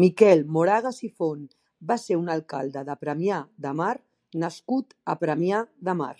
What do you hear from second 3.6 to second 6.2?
de Mar nascut a Premià de Mar.